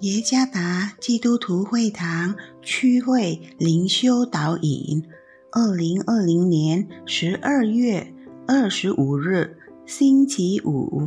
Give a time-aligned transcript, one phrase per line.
[0.00, 5.04] 耶加达基督徒会堂区会灵修导引，
[5.52, 8.10] 二零二零年十二月
[8.46, 11.06] 二十五日，星期五，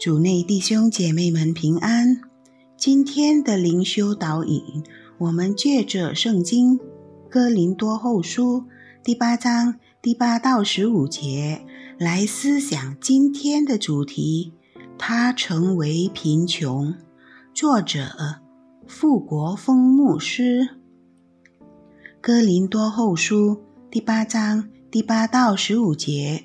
[0.00, 2.20] 主内弟兄姐妹们平安。
[2.76, 4.82] 今天的灵修导引，
[5.18, 6.80] 我们借着圣经
[7.30, 8.64] 哥林多后书
[9.04, 11.64] 第八章第八到十五节
[11.98, 14.54] 来思想今天的主题：
[14.98, 16.92] 他成为贫穷。
[17.56, 18.02] 作者：
[18.86, 20.60] 富国峰牧师，
[22.20, 23.52] 《哥林多后书》
[23.90, 26.44] 第八章第八到十五节。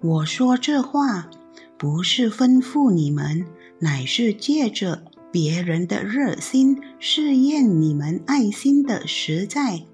[0.00, 1.30] 我说这话，
[1.78, 3.46] 不是吩咐你们，
[3.78, 9.84] 乃是借着别人的热心试验你们爱心的实在。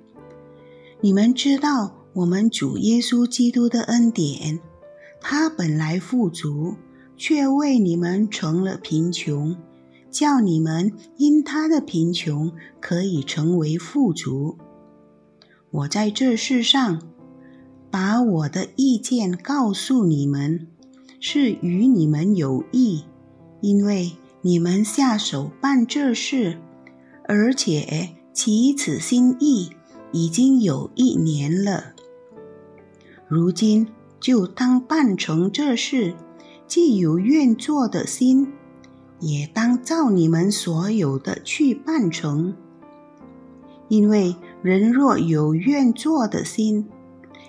[1.03, 4.59] 你们知道，我们主耶稣基督的恩典，
[5.21, 6.77] 他本来富足。
[7.21, 9.55] 却为你们成了贫穷，
[10.11, 14.57] 叫你们因他的贫穷可以成为富足。
[15.71, 17.03] 我在这世上
[17.91, 20.67] 把我的意见告诉你们，
[21.21, 23.05] 是与你们有益，
[23.61, 26.57] 因为你们下手办这事，
[27.25, 29.69] 而且起此心意
[30.11, 31.93] 已经有一年了。
[33.29, 33.87] 如今
[34.19, 36.15] 就当办成这事。
[36.71, 38.53] 既有愿做的心，
[39.19, 42.55] 也当照你们所有的去办成。
[43.89, 46.87] 因为人若有愿做的心，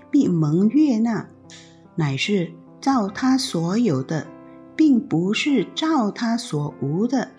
[0.10, 1.30] 必蒙悦纳，
[1.94, 4.26] 乃是照他所有的，
[4.76, 7.30] 并不是照他所无的。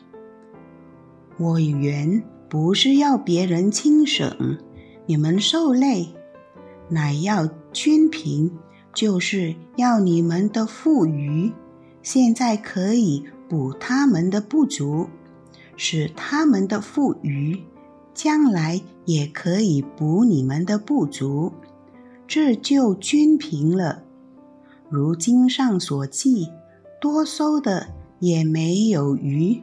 [1.37, 4.57] 我原不是要别人轻省，
[5.05, 6.15] 你们受累，
[6.89, 8.53] 乃要均平，
[8.95, 11.53] 就是要你们的富余。
[12.03, 15.09] 现在可以补他们的不足，
[15.77, 17.63] 使他们的富余；
[18.13, 21.53] 将来也可以补你们的不足，
[22.27, 24.03] 这就均平了。
[24.89, 26.49] 如经上所记：
[27.01, 27.87] 多收的
[28.19, 29.63] 也没有余，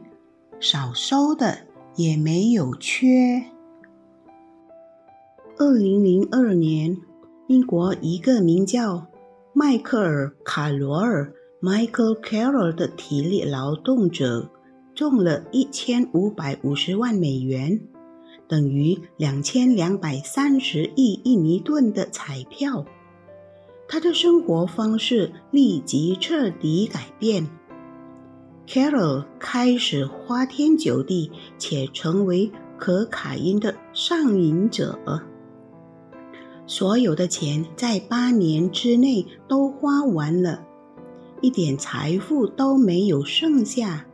[0.58, 1.58] 少收的
[1.94, 3.44] 也没有缺。
[5.58, 6.96] 二零零二年，
[7.48, 9.06] 英国一个名叫
[9.52, 11.32] 迈克尔·卡罗尔。
[11.62, 14.50] Michael Carroll 的体力劳动者
[14.94, 17.78] 中了一千五百五十万美元，
[18.48, 22.86] 等于两千两百三十亿印尼盾的彩票。
[23.86, 27.46] 他的生活方式立即彻底改变。
[28.66, 34.98] Carroll 开始花天酒地，且成为可卡因的上瘾者。
[36.66, 40.64] 所有的钱在八年之内都花完了。
[41.40, 44.06] 一点财富都没有剩下。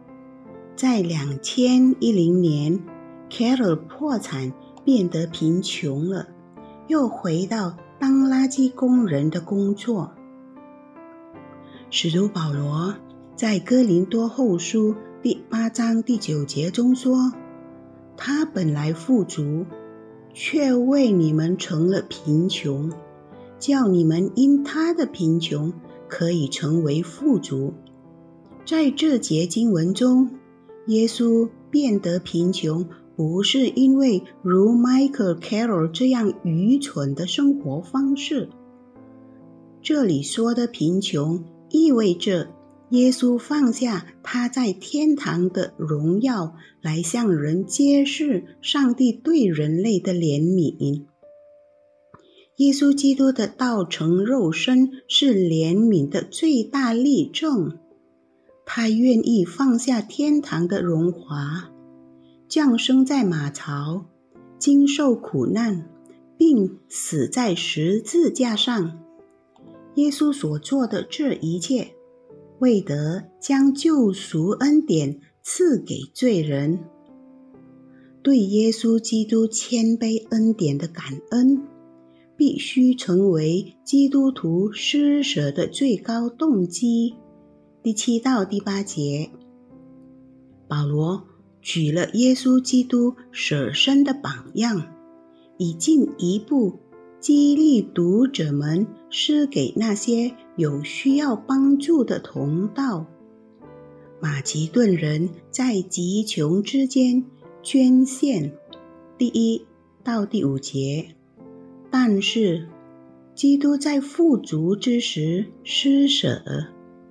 [0.76, 2.84] 在两千一零年
[3.30, 4.52] ，Carol 破产，
[4.84, 6.28] 变得贫穷了，
[6.86, 10.12] 又回到当垃圾工人的工作。
[11.90, 12.94] 使徒保罗
[13.34, 17.32] 在哥林多后书第八章第九节中说
[18.16, 19.64] ：“他本来富足，
[20.34, 22.92] 却为你们成了贫穷，
[23.58, 25.72] 叫你们因他的贫穷。”
[26.08, 27.74] 可以成为富足。
[28.64, 30.30] 在这节经文中，
[30.86, 32.86] 耶稣变得贫穷，
[33.16, 38.48] 不是因为如 Michael Carroll 这样愚蠢的生活方式。
[39.82, 42.48] 这里说的贫穷，意味着
[42.90, 51.04] 耶稣放下他在天堂的荣耀，来向人揭示上帝对人类的怜悯。
[52.56, 57.78] 耶稣基督的道成肉身是怜悯的最大例证。
[58.64, 61.70] 他愿意放下天堂的荣华，
[62.48, 64.06] 降生在马槽，
[64.58, 65.86] 经受苦难，
[66.38, 69.00] 并死在十字架上。
[69.96, 71.92] 耶稣所做的这一切，
[72.58, 76.80] 为得将救赎恩典赐给罪人。
[78.22, 81.62] 对耶稣基督谦卑恩典的感恩。
[82.36, 87.14] 必须成为基督徒施舍的最高动机。
[87.82, 89.30] 第七到第八节，
[90.68, 91.24] 保罗
[91.62, 94.94] 举了耶稣基督舍身的榜样，
[95.56, 96.78] 以进一步
[97.20, 103.06] 激励读者们施给那些有需要帮助的同道。
[104.20, 107.24] 马其顿人在极穷之间
[107.62, 108.52] 捐献。
[109.16, 109.64] 第一
[110.04, 111.15] 到第五节。
[111.90, 112.68] 但是，
[113.34, 116.42] 基督在富足之时施舍。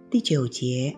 [0.10, 0.96] 第九节，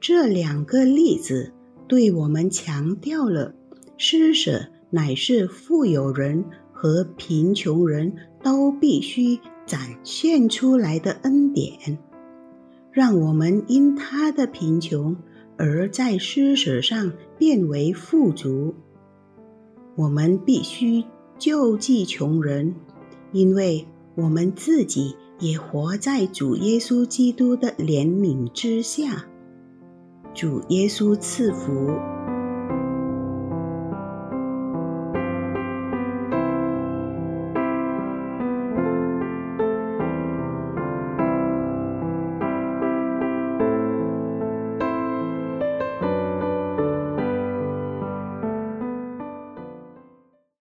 [0.00, 1.52] 这两个例子
[1.86, 3.54] 对我们强调了
[3.96, 4.60] 施舍
[4.90, 8.12] 乃是富有人和贫穷人
[8.42, 11.98] 都必须展现出来的恩典，
[12.92, 15.16] 让我们因他的贫穷
[15.56, 18.74] 而在施舍上变为富足。
[19.96, 21.04] 我们必须
[21.38, 22.74] 救济穷人，
[23.32, 23.86] 因为
[24.16, 29.24] 我们自己也活在主耶稣基督的怜悯之下。
[30.34, 32.17] 主耶稣赐福。